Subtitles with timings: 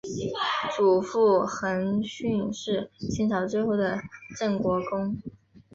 [0.75, 4.01] 祖父恒煦是清朝最后的
[4.35, 5.15] 镇国公。